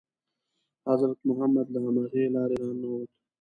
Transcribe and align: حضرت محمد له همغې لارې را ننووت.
حضرت 0.87 1.19
محمد 1.29 1.67
له 1.73 1.79
همغې 1.85 2.25
لارې 2.35 2.55
را 2.63 2.67
ننووت. 2.71 3.09